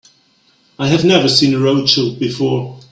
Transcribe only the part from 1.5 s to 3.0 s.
a Rothschild before.